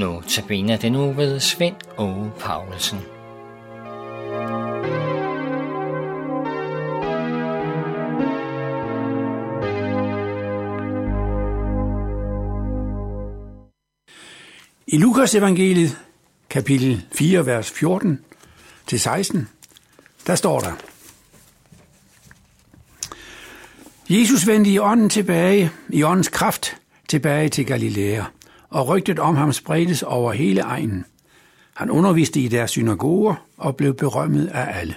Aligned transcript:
Nu 0.00 0.22
tabiner 0.28 0.76
den 0.76 0.92
nu 0.92 1.12
ved 1.12 1.40
Svend 1.40 1.76
og 1.96 2.32
Paulsen. 2.38 2.98
I 14.86 14.98
Lukas 14.98 15.34
evangeliet, 15.34 15.98
kapitel 16.50 17.06
4, 17.12 17.46
vers 17.46 17.70
14 17.70 18.20
til 18.86 19.00
16, 19.00 19.48
der 20.26 20.34
står 20.34 20.60
der, 20.60 20.72
Jesus 24.08 24.46
vendte 24.46 24.70
i 24.70 24.78
ånden 24.78 25.08
tilbage, 25.08 25.70
i 25.88 26.02
åndens 26.02 26.28
kraft 26.28 26.76
tilbage 27.08 27.48
til 27.48 27.66
Galilea, 27.66 28.24
og 28.70 28.88
rygtet 28.88 29.18
om 29.18 29.36
ham 29.36 29.52
spredtes 29.52 30.02
over 30.02 30.32
hele 30.32 30.60
egnen. 30.60 31.04
Han 31.74 31.90
underviste 31.90 32.40
i 32.40 32.48
deres 32.48 32.70
synagoger 32.70 33.34
og 33.56 33.76
blev 33.76 33.94
berømmet 33.94 34.46
af 34.46 34.80
alle. 34.80 34.94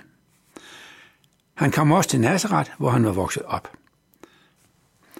Han 1.54 1.72
kom 1.72 1.91
også 1.91 2.09
til 2.09 2.22
Nazareth, 2.22 2.72
hvor 2.77 2.90
han 2.90 3.05
var 3.05 3.12
vokset 3.12 3.44
op. 3.44 3.72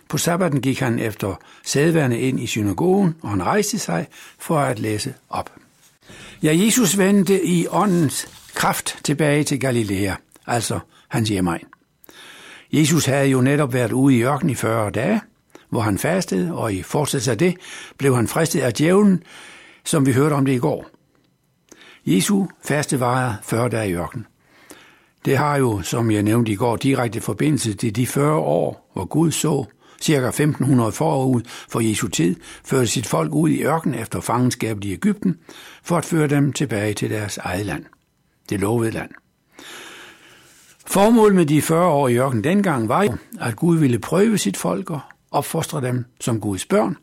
På 0.10 0.18
sabbaten 0.18 0.62
gik 0.62 0.80
han 0.80 1.00
efter 1.00 1.36
sædværende 1.64 2.20
ind 2.20 2.40
i 2.40 2.48
synagogen, 2.48 3.16
og 3.22 3.30
han 3.30 3.44
rejste 3.44 3.80
sig 3.80 4.08
for 4.40 4.60
at 4.60 4.80
læse 4.80 5.14
op. 5.30 5.52
Ja, 6.44 6.56
Jesus 6.56 6.98
vendte 6.98 7.46
i 7.46 7.68
åndens 7.68 8.28
kraft 8.54 9.00
tilbage 9.04 9.44
til 9.44 9.60
Galilea, 9.60 10.16
altså 10.48 10.80
hans 11.08 11.30
hjemmeegn. 11.30 11.66
Jesus 12.72 13.06
havde 13.06 13.28
jo 13.28 13.42
netop 13.42 13.74
været 13.74 13.92
ude 13.92 14.16
i 14.16 14.24
ørkenen 14.24 14.50
i 14.50 14.56
40 14.56 14.92
dage, 14.92 15.22
hvor 15.74 15.82
han 15.82 15.98
fastede, 15.98 16.54
og 16.54 16.74
i 16.74 16.84
fortsættelse 16.84 17.32
af 17.32 17.38
det 17.38 17.56
blev 17.98 18.16
han 18.16 18.28
fristet 18.28 18.62
af 18.62 18.74
djævlen, 18.74 19.24
som 19.86 20.06
vi 20.06 20.14
hørte 20.14 20.34
om 20.34 20.46
det 20.46 20.54
i 20.54 20.58
går. 20.58 20.90
Jesu 22.06 22.46
faste 22.66 23.00
varer 23.00 23.34
40 23.44 23.70
dage 23.70 23.90
i 23.90 23.94
ørkenen. 23.94 24.28
Det 25.26 25.38
har 25.38 25.58
jo, 25.58 25.82
som 25.82 26.12
jeg 26.12 26.24
nævnte 26.24 26.52
i 26.52 26.56
går, 26.56 26.76
direkte 26.76 27.22
forbindelse 27.22 27.74
til 27.74 27.96
de 27.96 28.08
40 28.08 28.36
år, 28.36 28.90
hvor 28.94 29.06
Gud 29.06 29.32
så 29.32 29.66
cirka 30.02 30.28
1500 30.28 30.92
forud 30.92 31.42
for 31.70 31.80
Jesu 31.80 32.08
tid, 32.08 32.36
førte 32.66 32.88
sit 32.88 33.08
folk 33.08 33.34
ud 33.34 33.50
i 33.50 33.64
ørkenen 33.64 34.00
efter 34.00 34.22
fangenskabet 34.22 34.86
i 34.86 34.94
Ægypten, 34.94 35.38
for 35.84 35.98
at 35.98 36.06
føre 36.06 36.28
dem 36.28 36.54
tilbage 36.54 36.94
til 36.94 37.10
deres 37.10 37.38
eget 37.38 37.66
land, 37.66 37.86
det 38.50 38.60
lovede 38.60 38.92
land. 38.92 39.10
Formålet 40.86 41.36
med 41.36 41.46
de 41.46 41.62
40 41.62 41.88
år 41.88 42.08
i 42.08 42.18
ørkenen 42.18 42.44
dengang 42.44 42.90
var 42.90 43.04
jo, 43.04 43.18
at 43.42 43.56
Gud 43.56 43.78
ville 43.78 44.00
prøve 44.00 44.38
sit 44.38 44.58
folk 44.58 44.90
og 44.90 45.00
opfostre 45.34 45.82
dem 45.82 46.06
som 46.20 46.40
Guds 46.40 46.66
børn, 46.66 46.98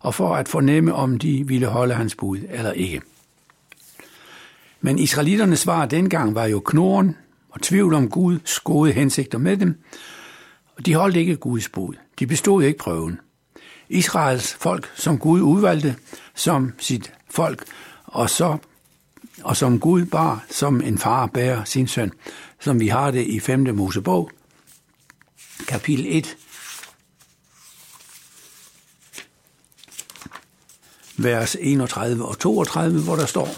og 0.00 0.14
for 0.14 0.34
at 0.36 0.48
fornemme, 0.48 0.94
om 0.94 1.18
de 1.18 1.46
ville 1.46 1.66
holde 1.66 1.94
hans 1.94 2.14
bud 2.14 2.38
eller 2.50 2.72
ikke. 2.72 3.02
Men 4.80 4.98
israeliternes 4.98 5.60
svar 5.60 5.86
dengang 5.86 6.34
var 6.34 6.46
jo 6.46 6.60
knoren 6.60 7.16
og 7.50 7.62
tvivl 7.62 7.94
om 7.94 8.10
Guds 8.10 8.60
gode 8.60 8.92
hensigter 8.92 9.38
med 9.38 9.56
dem, 9.56 9.82
og 10.76 10.86
de 10.86 10.94
holdt 10.94 11.16
ikke 11.16 11.36
Guds 11.36 11.68
bud. 11.68 11.94
De 12.18 12.26
bestod 12.26 12.62
ikke 12.62 12.78
prøven. 12.78 13.20
Israels 13.88 14.54
folk, 14.54 14.92
som 14.94 15.18
Gud 15.18 15.40
udvalgte 15.40 15.96
som 16.34 16.72
sit 16.78 17.12
folk, 17.30 17.64
og, 18.04 18.30
så, 18.30 18.58
og 19.42 19.56
som 19.56 19.80
Gud 19.80 20.04
bar, 20.04 20.44
som 20.50 20.80
en 20.80 20.98
far 20.98 21.26
bærer 21.26 21.64
sin 21.64 21.86
søn, 21.86 22.12
som 22.60 22.80
vi 22.80 22.88
har 22.88 23.10
det 23.10 23.26
i 23.26 23.40
5. 23.40 23.74
Mosebog, 23.74 24.30
kapitel 25.68 26.06
1, 26.08 26.36
vers 31.18 31.56
31 31.60 32.24
og 32.24 32.38
32, 32.38 33.00
hvor 33.00 33.16
der 33.16 33.26
står, 33.26 33.48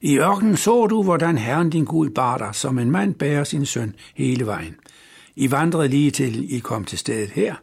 I 0.00 0.18
ørkenen 0.18 0.56
så 0.56 0.86
du, 0.86 1.02
hvordan 1.02 1.38
Herren 1.38 1.70
din 1.70 1.84
Gud 1.84 2.10
bar 2.10 2.38
dig, 2.38 2.48
som 2.52 2.78
en 2.78 2.90
mand 2.90 3.14
bærer 3.14 3.44
sin 3.44 3.66
søn 3.66 3.94
hele 4.14 4.46
vejen. 4.46 4.76
I 5.36 5.50
vandrede 5.50 5.88
lige 5.88 6.10
til 6.10 6.54
I 6.54 6.58
kom 6.58 6.84
til 6.84 6.98
stedet 6.98 7.30
her, 7.30 7.54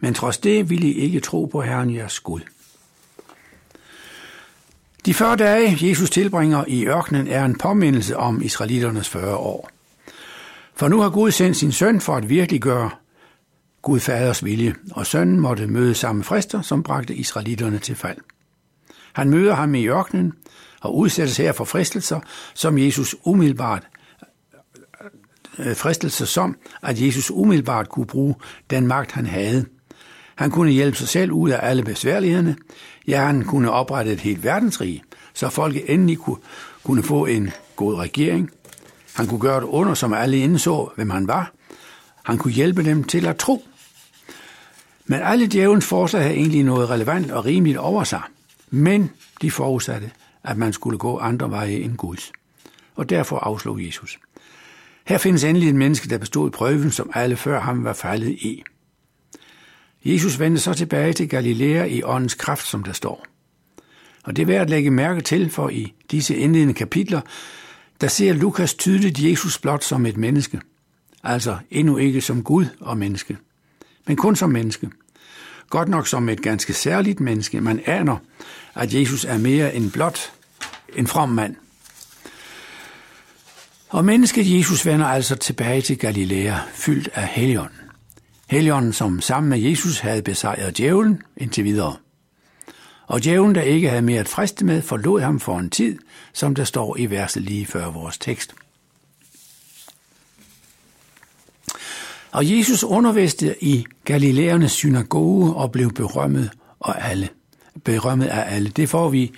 men 0.00 0.14
trods 0.14 0.38
det 0.38 0.70
ville 0.70 0.88
I 0.88 0.92
ikke 0.92 1.20
tro 1.20 1.44
på 1.44 1.62
Herren 1.62 1.94
jeres 1.94 2.20
Gud. 2.20 2.40
De 5.06 5.14
40 5.14 5.36
dage, 5.36 5.88
Jesus 5.88 6.10
tilbringer 6.10 6.64
i 6.68 6.86
ørkenen, 6.86 7.28
er 7.28 7.44
en 7.44 7.58
påmindelse 7.58 8.16
om 8.16 8.42
israeliternes 8.42 9.08
40 9.08 9.36
år. 9.36 9.70
For 10.74 10.88
nu 10.88 11.00
har 11.00 11.10
Gud 11.10 11.30
sendt 11.30 11.56
sin 11.56 11.72
søn 11.72 12.00
for 12.00 12.16
at 12.16 12.28
virkeliggøre 12.28 12.90
Gud 13.84 14.00
faders 14.00 14.44
vilje, 14.44 14.74
og 14.92 15.06
sønnen 15.06 15.40
måtte 15.40 15.66
møde 15.66 15.94
samme 15.94 16.24
frister, 16.24 16.62
som 16.62 16.82
bragte 16.82 17.14
israelitterne 17.14 17.78
til 17.78 17.94
fald. 17.96 18.18
Han 19.12 19.30
møder 19.30 19.54
ham 19.54 19.74
i 19.74 19.86
ørkenen 19.86 20.32
og 20.80 20.96
udsættes 20.96 21.36
her 21.36 21.52
for 21.52 21.64
fristelser, 21.64 22.20
som 22.54 22.78
Jesus 22.78 23.16
umiddelbart 23.24 23.82
øh, 25.58 25.76
fristelser 25.76 26.24
som, 26.24 26.56
at 26.82 27.00
Jesus 27.00 27.30
umiddelbart 27.30 27.88
kunne 27.88 28.06
bruge 28.06 28.34
den 28.70 28.86
magt, 28.86 29.12
han 29.12 29.26
havde. 29.26 29.64
Han 30.34 30.50
kunne 30.50 30.70
hjælpe 30.70 30.96
sig 30.96 31.08
selv 31.08 31.32
ud 31.32 31.50
af 31.50 31.68
alle 31.68 31.82
besværlighederne. 31.82 32.56
Ja, 33.08 33.26
han 33.26 33.44
kunne 33.44 33.70
oprette 33.70 34.12
et 34.12 34.20
helt 34.20 34.44
verdensrige, 34.44 35.02
så 35.34 35.48
folk 35.48 35.76
endelig 35.86 36.18
kunne, 36.18 36.38
kunne 36.82 37.02
få 37.02 37.26
en 37.26 37.50
god 37.76 37.94
regering. 37.94 38.50
Han 39.14 39.26
kunne 39.26 39.40
gøre 39.40 39.60
det 39.60 39.66
under, 39.66 39.94
som 39.94 40.12
alle 40.12 40.38
indså, 40.38 40.90
hvem 40.96 41.10
han 41.10 41.28
var. 41.28 41.52
Han 42.24 42.38
kunne 42.38 42.52
hjælpe 42.52 42.84
dem 42.84 43.04
til 43.04 43.26
at 43.26 43.36
tro. 43.36 43.64
Men 45.06 45.20
alle 45.22 45.46
djævelens 45.46 45.86
forslag 45.86 46.22
havde 46.22 46.36
egentlig 46.36 46.62
noget 46.62 46.90
relevant 46.90 47.30
og 47.30 47.44
rimeligt 47.44 47.78
over 47.78 48.04
sig. 48.04 48.22
Men 48.70 49.10
de 49.42 49.50
forudsatte, 49.50 50.10
at 50.44 50.56
man 50.56 50.72
skulle 50.72 50.98
gå 50.98 51.18
andre 51.18 51.50
veje 51.50 51.72
end 51.72 51.96
Guds. 51.96 52.32
Og 52.94 53.10
derfor 53.10 53.38
afslog 53.38 53.86
Jesus. 53.86 54.18
Her 55.04 55.18
findes 55.18 55.44
endelig 55.44 55.68
et 55.68 55.74
menneske, 55.74 56.08
der 56.08 56.18
bestod 56.18 56.50
prøven, 56.50 56.90
som 56.90 57.10
alle 57.14 57.36
før 57.36 57.60
ham 57.60 57.84
var 57.84 57.92
faldet 57.92 58.30
i. 58.30 58.62
Jesus 60.04 60.38
vendte 60.38 60.60
så 60.60 60.74
tilbage 60.74 61.12
til 61.12 61.28
Galilea 61.28 61.84
i 61.84 62.02
åndens 62.02 62.34
kraft, 62.34 62.66
som 62.66 62.82
der 62.82 62.92
står. 62.92 63.26
Og 64.24 64.36
det 64.36 64.42
er 64.42 64.46
værd 64.46 64.60
at 64.60 64.70
lægge 64.70 64.90
mærke 64.90 65.20
til, 65.20 65.50
for 65.50 65.68
i 65.68 65.94
disse 66.10 66.36
indledende 66.36 66.74
kapitler, 66.74 67.20
der 68.00 68.08
ser 68.08 68.32
Lukas 68.32 68.74
tydeligt 68.74 69.22
Jesus 69.22 69.58
blot 69.58 69.84
som 69.84 70.06
et 70.06 70.16
menneske. 70.16 70.60
Altså 71.22 71.58
endnu 71.70 71.96
ikke 71.96 72.20
som 72.20 72.42
Gud 72.42 72.66
og 72.80 72.98
menneske, 72.98 73.36
men 74.06 74.16
kun 74.16 74.36
som 74.36 74.50
menneske. 74.50 74.90
Godt 75.70 75.88
nok 75.88 76.06
som 76.06 76.28
et 76.28 76.42
ganske 76.42 76.72
særligt 76.72 77.20
menneske. 77.20 77.60
Man 77.60 77.80
aner, 77.86 78.16
at 78.74 78.94
Jesus 78.94 79.24
er 79.24 79.38
mere 79.38 79.74
end 79.74 79.90
blot 79.90 80.32
en 80.96 81.06
from 81.06 81.28
mand. 81.28 81.56
Og 83.88 84.04
mennesket 84.04 84.58
Jesus 84.58 84.86
vender 84.86 85.06
altså 85.06 85.36
tilbage 85.36 85.82
til 85.82 85.98
Galilea, 85.98 86.56
fyldt 86.72 87.08
af 87.14 87.26
Helligånden. 87.26 87.78
Helligånden, 88.46 88.92
som 88.92 89.20
sammen 89.20 89.50
med 89.50 89.58
Jesus 89.58 89.98
havde 89.98 90.22
besejret 90.22 90.78
djævlen 90.78 91.22
indtil 91.36 91.64
videre. 91.64 91.96
Og 93.06 93.24
djævlen, 93.24 93.54
der 93.54 93.62
ikke 93.62 93.88
havde 93.88 94.02
mere 94.02 94.20
at 94.20 94.28
friste 94.28 94.64
med, 94.64 94.82
forlod 94.82 95.20
ham 95.20 95.40
for 95.40 95.58
en 95.58 95.70
tid, 95.70 95.98
som 96.32 96.54
der 96.54 96.64
står 96.64 96.96
i 96.96 97.06
verset 97.06 97.42
lige 97.42 97.66
før 97.66 97.90
vores 97.90 98.18
tekst. 98.18 98.54
Og 102.34 102.58
Jesus 102.58 102.84
underviste 102.84 103.64
i 103.64 103.86
Galilæernes 104.04 104.72
synagoge 104.72 105.54
og 105.54 105.72
blev 105.72 105.92
berømmet 105.92 106.50
af 106.84 107.10
alle. 107.10 107.28
Berømmet 107.84 108.26
af 108.26 108.54
alle. 108.54 108.68
Det 108.68 108.88
får 108.88 109.08
vi 109.08 109.32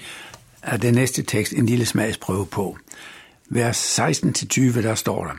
af 0.63 0.81
den 0.81 0.95
næste 0.95 1.23
tekst 1.23 1.53
en 1.53 1.67
lille 1.67 1.87
smagsprøve 1.87 2.47
på. 2.47 2.79
Vers 3.51 3.99
16-20, 4.01 4.83
der 4.83 4.95
står 4.95 5.25
der. 5.25 5.33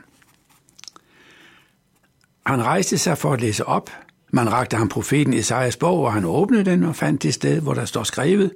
Han 2.45 2.63
rejste 2.63 2.97
sig 2.97 3.17
for 3.17 3.33
at 3.33 3.41
læse 3.41 3.65
op. 3.65 3.89
Man 4.33 4.51
rakte 4.51 4.77
ham 4.77 4.89
profeten 4.89 5.33
Esajas 5.33 5.77
bog, 5.77 5.99
og 5.99 6.13
han 6.13 6.25
åbnede 6.25 6.65
den 6.65 6.83
og 6.83 6.95
fandt 6.95 7.23
det 7.23 7.33
sted, 7.33 7.61
hvor 7.61 7.73
der 7.73 7.85
står 7.85 8.03
skrevet, 8.03 8.51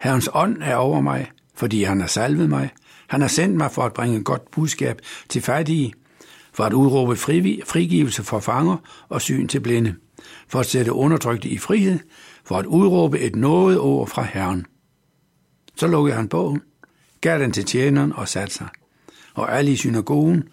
Herrens 0.00 0.28
ånd 0.32 0.62
er 0.62 0.76
over 0.76 1.00
mig, 1.00 1.30
fordi 1.54 1.82
han 1.82 2.00
har 2.00 2.08
salvet 2.08 2.48
mig. 2.48 2.70
Han 3.06 3.20
har 3.20 3.28
sendt 3.28 3.56
mig 3.56 3.70
for 3.70 3.82
at 3.82 3.92
bringe 3.92 4.24
godt 4.24 4.50
budskab 4.50 5.00
til 5.28 5.42
fattige, 5.42 5.92
for 6.56 6.64
at 6.64 6.72
udråbe 6.72 7.16
frigivelse 7.66 8.22
for 8.22 8.40
fanger 8.40 8.76
og 9.08 9.22
syn 9.22 9.48
til 9.48 9.60
blinde, 9.60 9.94
for 10.48 10.60
at 10.60 10.66
sætte 10.66 10.92
undertrykte 10.92 11.48
i 11.48 11.58
frihed, 11.58 11.98
for 12.44 12.58
at 12.58 12.66
udråbe 12.66 13.18
et 13.18 13.36
noget 13.36 13.78
ord 13.78 14.08
fra 14.08 14.22
Herren. 14.22 14.66
Så 15.76 15.86
lukkede 15.86 16.16
han 16.16 16.28
bogen, 16.28 16.62
gav 17.20 17.38
den 17.38 17.52
til 17.52 17.64
tjeneren 17.64 18.12
og 18.12 18.28
satte 18.28 18.54
sig, 18.54 18.68
og 19.34 19.58
alle 19.58 19.72
i 19.72 19.76
synagogen 19.76 20.44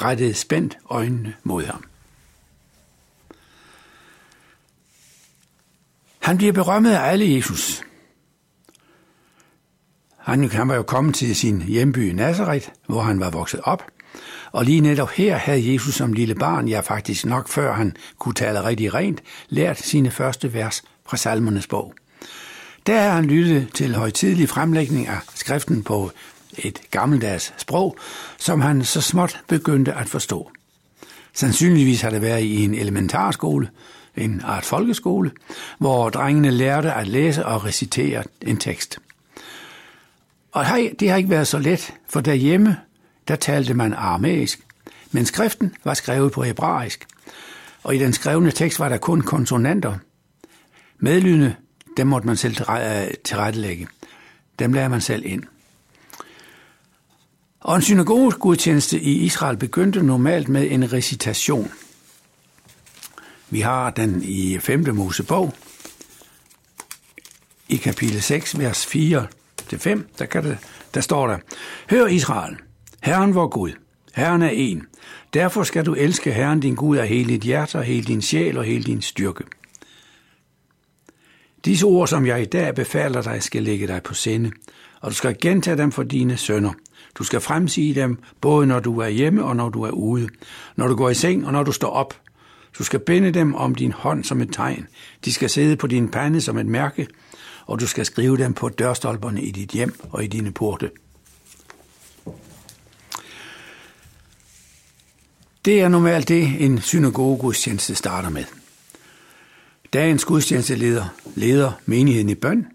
rettede 0.00 0.34
spændt 0.34 0.78
øjnene 0.90 1.34
mod 1.44 1.64
ham. 1.64 1.84
Han 6.18 6.36
bliver 6.36 6.52
berømmet 6.52 6.90
af 6.90 7.10
alle 7.10 7.34
Jesus. 7.36 7.82
Han, 10.16 10.50
han 10.50 10.68
var 10.68 10.74
jo 10.74 10.82
kommet 10.82 11.14
til 11.14 11.36
sin 11.36 11.62
hjemby 11.62 12.10
Nazareth, 12.10 12.68
hvor 12.86 13.02
han 13.02 13.20
var 13.20 13.30
vokset 13.30 13.60
op. 13.62 13.82
Og 14.52 14.64
lige 14.64 14.80
netop 14.80 15.10
her 15.10 15.36
havde 15.36 15.72
Jesus 15.72 15.94
som 15.94 16.12
lille 16.12 16.34
barn, 16.34 16.68
ja 16.68 16.80
faktisk 16.80 17.26
nok 17.26 17.48
før 17.48 17.74
han 17.74 17.96
kunne 18.18 18.34
tale 18.34 18.64
rigtig 18.64 18.94
rent, 18.94 19.22
lært 19.48 19.78
sine 19.78 20.10
første 20.10 20.54
vers 20.54 20.82
fra 21.06 21.16
salmernes 21.16 21.66
bog. 21.66 21.94
Der 22.86 23.00
har 23.00 23.10
han 23.10 23.24
lyttet 23.24 23.68
til 23.74 23.94
højtidelig 23.94 24.48
fremlægning 24.48 25.08
af 25.08 25.18
skriften 25.34 25.82
på 25.82 26.10
et 26.58 26.80
gammeldags 26.90 27.54
sprog, 27.56 27.96
som 28.38 28.60
han 28.60 28.84
så 28.84 29.00
småt 29.00 29.40
begyndte 29.48 29.92
at 29.92 30.08
forstå. 30.08 30.50
Sandsynligvis 31.34 32.00
har 32.00 32.10
det 32.10 32.22
været 32.22 32.42
i 32.42 32.64
en 32.64 32.74
elementarskole, 32.74 33.68
en 34.16 34.40
art 34.44 34.64
folkeskole, 34.64 35.30
hvor 35.78 36.10
drengene 36.10 36.50
lærte 36.50 36.92
at 36.92 37.08
læse 37.08 37.46
og 37.46 37.64
recitere 37.64 38.24
en 38.40 38.56
tekst. 38.56 38.98
Og 40.52 40.66
det 41.00 41.10
har 41.10 41.16
ikke 41.16 41.30
været 41.30 41.48
så 41.48 41.58
let, 41.58 41.94
for 42.08 42.20
derhjemme, 42.20 42.76
der 43.28 43.36
talte 43.36 43.74
man 43.74 43.92
aramæisk, 43.92 44.60
men 45.10 45.26
skriften 45.26 45.74
var 45.84 45.94
skrevet 45.94 46.32
på 46.32 46.42
hebraisk, 46.42 47.06
og 47.82 47.94
i 47.94 47.98
den 47.98 48.12
skrevne 48.12 48.50
tekst 48.50 48.78
var 48.78 48.88
der 48.88 48.98
kun 48.98 49.20
konsonanter. 49.20 49.98
Medlydende, 50.98 51.54
dem 51.96 52.06
måtte 52.06 52.26
man 52.26 52.36
selv 52.36 52.56
øh, 52.70 53.14
tilrettelægge. 53.24 53.88
Dem 54.58 54.72
lærer 54.72 54.88
man 54.88 55.00
selv 55.00 55.26
ind. 55.26 55.42
Og 57.60 57.76
en 57.76 57.82
synagogegudtjeneste 57.82 59.00
i 59.00 59.12
Israel 59.12 59.56
begyndte 59.56 60.02
normalt 60.02 60.48
med 60.48 60.70
en 60.70 60.92
recitation. 60.92 61.70
Vi 63.50 63.60
har 63.60 63.90
den 63.90 64.22
i 64.22 64.58
5. 64.58 64.94
Mosebog, 64.94 65.54
i 67.68 67.76
kapitel 67.76 68.22
6, 68.22 68.58
vers 68.58 68.86
4 68.86 69.26
til 69.68 69.78
5, 69.78 70.08
der, 70.18 70.26
kan 70.26 70.44
det, 70.44 70.58
der 70.94 71.00
står 71.00 71.26
der, 71.26 71.38
Hør 71.90 72.06
Israel, 72.06 72.56
Herren 73.02 73.34
vor 73.34 73.48
Gud, 73.48 73.70
Herren 74.14 74.42
er 74.42 74.48
en. 74.48 74.86
Derfor 75.34 75.62
skal 75.62 75.86
du 75.86 75.94
elske 75.94 76.32
Herren 76.32 76.60
din 76.60 76.74
Gud 76.74 76.96
af 76.96 77.08
hele 77.08 77.28
dit 77.28 77.42
hjerte 77.42 77.76
og 77.76 77.84
hele 77.84 78.04
din 78.04 78.22
sjæl 78.22 78.58
og 78.58 78.64
hele 78.64 78.84
din 78.84 79.02
styrke. 79.02 79.44
Disse 81.64 81.86
ord, 81.86 82.08
som 82.08 82.26
jeg 82.26 82.42
i 82.42 82.44
dag 82.44 82.74
befaler 82.74 83.22
dig, 83.22 83.42
skal 83.42 83.62
lægge 83.62 83.86
dig 83.86 84.02
på 84.02 84.14
sinde, 84.14 84.50
og 85.00 85.10
du 85.10 85.16
skal 85.16 85.36
gentage 85.40 85.76
dem 85.76 85.92
for 85.92 86.02
dine 86.02 86.36
sønner. 86.36 86.72
Du 87.18 87.24
skal 87.24 87.40
fremsige 87.40 87.94
dem, 87.94 88.18
både 88.40 88.66
når 88.66 88.80
du 88.80 88.98
er 88.98 89.08
hjemme 89.08 89.44
og 89.44 89.56
når 89.56 89.68
du 89.68 89.82
er 89.82 89.90
ude, 89.90 90.28
når 90.76 90.88
du 90.88 90.94
går 90.94 91.10
i 91.10 91.14
seng 91.14 91.46
og 91.46 91.52
når 91.52 91.62
du 91.62 91.72
står 91.72 91.90
op. 91.90 92.20
Du 92.78 92.84
skal 92.84 93.00
binde 93.00 93.30
dem 93.30 93.54
om 93.54 93.74
din 93.74 93.92
hånd 93.92 94.24
som 94.24 94.40
et 94.40 94.52
tegn. 94.52 94.86
De 95.24 95.32
skal 95.32 95.50
sidde 95.50 95.76
på 95.76 95.86
din 95.86 96.08
pande 96.08 96.40
som 96.40 96.58
et 96.58 96.66
mærke, 96.66 97.06
og 97.66 97.80
du 97.80 97.86
skal 97.86 98.06
skrive 98.06 98.36
dem 98.36 98.52
på 98.52 98.68
dørstolperne 98.68 99.42
i 99.42 99.50
dit 99.50 99.70
hjem 99.70 99.94
og 100.10 100.24
i 100.24 100.26
dine 100.26 100.52
porte. 100.52 100.90
Det 105.64 105.80
er 105.80 105.88
normalt 105.88 106.28
det, 106.28 106.64
en 106.64 106.80
synagogegudstjeneste 106.80 107.94
starter 107.94 108.28
med. 108.28 108.44
Dagens 109.92 110.24
gudstjeneste 110.24 110.74
leder, 110.74 111.04
leder 111.34 111.72
menigheden 111.86 112.28
i 112.28 112.34
bøn, 112.34 112.66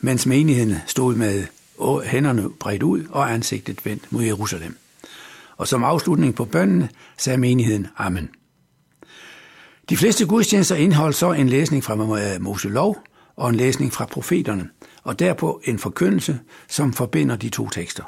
mens 0.00 0.26
menigheden 0.26 0.76
stod 0.86 1.14
med 1.14 1.46
hænderne 2.04 2.50
bredt 2.50 2.82
ud 2.82 3.04
og 3.10 3.32
ansigtet 3.32 3.86
vendt 3.86 4.12
mod 4.12 4.22
Jerusalem. 4.22 4.76
Og 5.56 5.68
som 5.68 5.84
afslutning 5.84 6.34
på 6.34 6.44
bønnen 6.44 6.88
sagde 7.18 7.38
menigheden 7.38 7.86
Amen. 7.96 8.30
De 9.88 9.96
fleste 9.96 10.26
gudstjenester 10.26 10.76
indeholder 10.76 11.12
så 11.12 11.32
en 11.32 11.48
læsning 11.48 11.84
fra 11.84 12.20
øh, 12.34 12.42
Mose 12.42 12.68
lov 12.68 12.98
og 13.36 13.48
en 13.48 13.54
læsning 13.54 13.92
fra 13.92 14.06
profeterne, 14.06 14.68
og 15.02 15.18
derpå 15.18 15.60
en 15.64 15.78
forkyndelse, 15.78 16.40
som 16.68 16.92
forbinder 16.92 17.36
de 17.36 17.48
to 17.48 17.68
tekster. 17.68 18.04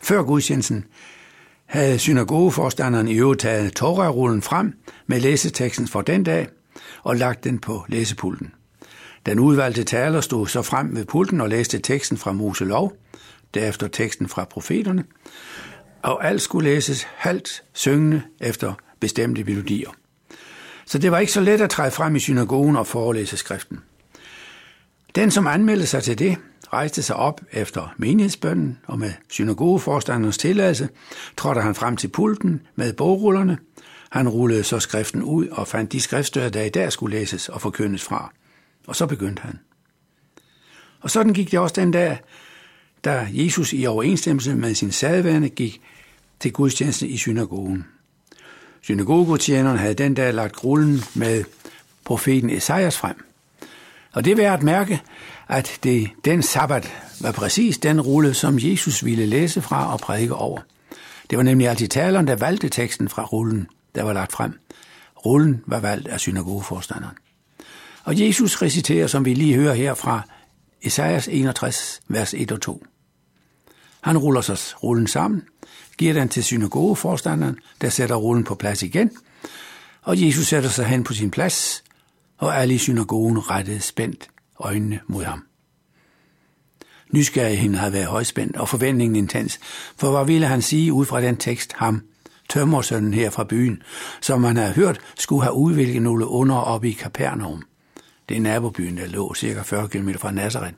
Før 0.00 0.22
gudstjenesten 0.22 0.84
havde 1.66 1.98
synagogeforstanderen 1.98 3.08
i 3.08 3.14
øvrigt 3.14 3.40
taget 3.40 3.76
Torah-rullen 3.76 4.42
frem 4.42 4.72
med 5.06 5.20
læseteksten 5.20 5.88
for 5.88 6.02
den 6.02 6.24
dag 6.24 6.48
og 7.02 7.16
lagt 7.16 7.44
den 7.44 7.58
på 7.58 7.84
læsepulten. 7.88 8.52
Den 9.26 9.38
udvalgte 9.38 9.84
taler 9.84 10.20
stod 10.20 10.46
så 10.46 10.62
frem 10.62 10.96
ved 10.96 11.04
pulten 11.04 11.40
og 11.40 11.48
læste 11.48 11.78
teksten 11.78 12.16
fra 12.16 12.32
Mose 12.32 12.64
lov, 12.64 12.96
derefter 13.54 13.88
teksten 13.88 14.28
fra 14.28 14.44
profeterne, 14.44 15.04
og 16.02 16.26
alt 16.26 16.42
skulle 16.42 16.70
læses 16.70 17.06
halvt 17.16 17.62
syngende 17.72 18.22
efter 18.40 18.74
bestemte 19.00 19.44
melodier. 19.44 19.90
Så 20.86 20.98
det 20.98 21.10
var 21.10 21.18
ikke 21.18 21.32
så 21.32 21.40
let 21.40 21.60
at 21.60 21.70
træde 21.70 21.90
frem 21.90 22.16
i 22.16 22.20
synagogen 22.20 22.76
og 22.76 22.86
forelæse 22.86 23.36
skriften. 23.36 23.78
Den, 25.14 25.30
som 25.30 25.46
anmeldte 25.46 25.86
sig 25.86 26.02
til 26.02 26.18
det, 26.18 26.36
rejste 26.72 27.02
sig 27.02 27.16
op 27.16 27.40
efter 27.52 27.94
menighedsbønnen, 27.96 28.78
og 28.86 28.98
med 28.98 29.12
synagogeforstanderens 29.28 30.38
tilladelse 30.38 30.88
trådte 31.36 31.60
han 31.60 31.74
frem 31.74 31.96
til 31.96 32.08
pulten 32.08 32.60
med 32.74 32.92
bogrullerne. 32.92 33.58
Han 34.10 34.28
rullede 34.28 34.62
så 34.62 34.78
skriften 34.78 35.22
ud 35.22 35.48
og 35.48 35.68
fandt 35.68 35.92
de 35.92 36.00
skriftsteder, 36.00 36.48
der 36.48 36.62
i 36.62 36.68
dag 36.68 36.92
skulle 36.92 37.18
læses 37.18 37.48
og 37.48 37.60
forkyndes 37.60 38.02
fra. 38.02 38.32
Og 38.86 38.96
så 38.96 39.06
begyndte 39.06 39.42
han. 39.42 39.58
Og 41.00 41.10
sådan 41.10 41.34
gik 41.34 41.50
det 41.50 41.58
også 41.58 41.74
den 41.80 41.90
dag, 41.90 42.18
da 43.04 43.28
Jesus 43.30 43.72
i 43.72 43.86
overensstemmelse 43.86 44.54
med 44.54 44.74
sin 44.74 44.92
sadværende 44.92 45.48
gik 45.48 45.80
til 46.40 46.52
gudstjenesten 46.52 47.08
i 47.08 47.16
synagogen. 47.16 47.86
Synagogotjeneren 48.80 49.78
havde 49.78 49.94
den 49.94 50.14
dag 50.14 50.34
lagt 50.34 50.64
rullen 50.64 51.00
med 51.14 51.44
profeten 52.04 52.50
Esajas 52.50 52.98
frem. 52.98 53.24
Og 54.16 54.24
det 54.24 54.38
er 54.38 54.52
at 54.52 54.62
mærke, 54.62 55.02
at 55.48 55.78
det, 55.82 56.10
den 56.24 56.42
sabbat 56.42 56.92
var 57.20 57.32
præcis 57.32 57.78
den 57.78 58.00
rulle, 58.00 58.34
som 58.34 58.58
Jesus 58.58 59.04
ville 59.04 59.26
læse 59.26 59.62
fra 59.62 59.92
og 59.92 60.00
prædike 60.00 60.34
over. 60.34 60.60
Det 61.30 61.38
var 61.38 61.44
nemlig 61.44 61.68
altid 61.68 61.88
taleren, 61.88 62.26
der 62.26 62.36
valgte 62.36 62.68
teksten 62.68 63.08
fra 63.08 63.24
rullen, 63.24 63.66
der 63.94 64.02
var 64.02 64.12
lagt 64.12 64.32
frem. 64.32 64.60
Rullen 65.26 65.62
var 65.66 65.80
valgt 65.80 66.08
af 66.08 66.20
synagogeforstanderen. 66.20 67.16
Og 68.04 68.20
Jesus 68.20 68.62
reciterer, 68.62 69.06
som 69.06 69.24
vi 69.24 69.34
lige 69.34 69.54
hører 69.54 69.74
her 69.74 69.94
fra 69.94 70.22
Esajas 70.82 71.28
61, 71.28 72.00
vers 72.08 72.34
1 72.34 72.52
og 72.52 72.60
2. 72.60 72.86
Han 74.00 74.18
ruller 74.18 74.40
sig 74.40 74.58
rullen 74.82 75.06
sammen, 75.06 75.42
giver 75.98 76.12
den 76.12 76.28
til 76.28 76.44
synagogeforstanderen, 76.44 77.58
der 77.80 77.88
sætter 77.88 78.16
rullen 78.16 78.44
på 78.44 78.54
plads 78.54 78.82
igen, 78.82 79.10
og 80.02 80.22
Jesus 80.22 80.46
sætter 80.46 80.70
sig 80.70 80.86
hen 80.86 81.04
på 81.04 81.14
sin 81.14 81.30
plads, 81.30 81.84
og 82.38 82.56
alle 82.60 82.74
i 82.74 82.78
synagogen 82.78 83.50
rettede 83.50 83.80
spændt 83.80 84.28
øjnene 84.58 85.00
mod 85.06 85.24
ham. 85.24 85.44
Nysgerrigheden 87.12 87.74
havde 87.74 87.92
været 87.92 88.06
højspændt, 88.06 88.56
og 88.56 88.68
forventningen 88.68 89.16
intens, 89.16 89.60
for 89.96 90.10
hvad 90.10 90.26
ville 90.26 90.46
han 90.46 90.62
sige 90.62 90.92
ud 90.92 91.06
fra 91.06 91.20
den 91.20 91.36
tekst, 91.36 91.72
ham, 91.72 92.02
tømmersønnen 92.48 93.14
her 93.14 93.30
fra 93.30 93.44
byen, 93.44 93.82
som 94.20 94.40
man 94.40 94.56
havde 94.56 94.72
hørt, 94.72 95.00
skulle 95.18 95.42
have 95.42 95.54
udviklet 95.54 96.02
nogle 96.02 96.26
under 96.26 96.56
op 96.56 96.84
i 96.84 96.92
Kapernaum. 96.92 97.62
Det 98.28 98.36
er 98.36 98.40
nabobyen, 98.40 98.96
der 98.96 99.06
lå 99.06 99.34
cirka 99.34 99.62
40 99.62 99.88
km 99.88 100.10
fra 100.18 100.30
Nazareth. 100.30 100.74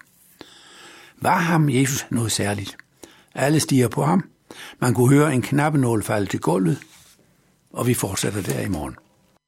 Var 1.20 1.38
ham 1.38 1.68
Jesus 1.68 2.06
noget 2.10 2.32
særligt? 2.32 2.76
Alle 3.34 3.60
stiger 3.60 3.88
på 3.88 4.04
ham. 4.04 4.24
Man 4.80 4.94
kunne 4.94 5.14
høre 5.14 5.34
en 5.34 5.42
knappenål 5.42 6.02
falde 6.02 6.26
til 6.26 6.40
gulvet, 6.40 6.78
og 7.72 7.86
vi 7.86 7.94
fortsætter 7.94 8.42
der 8.42 8.60
i 8.60 8.68
morgen. 8.68 8.96